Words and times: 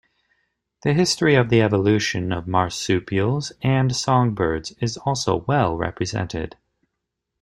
The 0.81 0.95
history 0.95 1.35
of 1.35 1.49
the 1.49 1.61
evolution 1.61 2.31
of 2.31 2.47
marsupials 2.47 3.51
and 3.61 3.95
songbirds 3.95 4.71
is 4.81 4.97
also 4.97 5.43
well 5.47 5.77
represented. 5.77 6.57